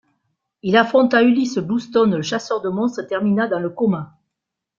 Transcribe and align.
Il 0.63 0.77
affronta 0.77 1.21
Ulysses 1.21 1.59
Bloodstone 1.61 2.15
le 2.15 2.23
chasseur 2.23 2.59
de 2.61 2.69
monstres 2.69 3.01
et 3.01 3.05
termina 3.05 3.47
dans 3.47 3.59
le 3.59 3.69
coma. 3.69 4.17